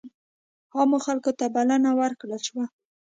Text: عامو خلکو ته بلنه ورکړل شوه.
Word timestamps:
عامو 0.75 0.97
خلکو 1.05 1.31
ته 1.39 1.45
بلنه 1.55 1.89
ورکړل 2.01 2.41
شوه. 2.47 2.65